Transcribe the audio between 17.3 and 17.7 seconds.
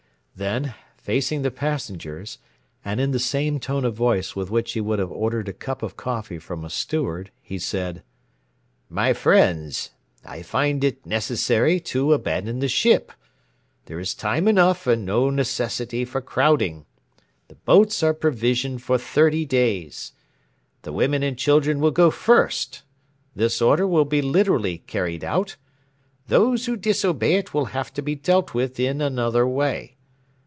The